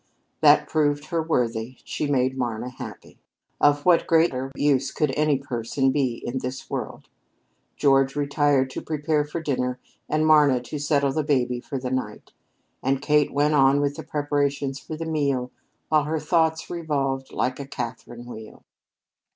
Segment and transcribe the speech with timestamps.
[0.41, 3.19] That proved her worthy; she made Marna happy!
[3.59, 7.07] Of what greater use could any person be in this world?
[7.77, 9.79] George retired to prepare for dinner,
[10.09, 12.31] and Marna to settle the baby for the night,
[12.81, 15.51] and Kate went on with the preparations for the meal,
[15.89, 18.63] while her thoughts revolved like a Catherine wheel.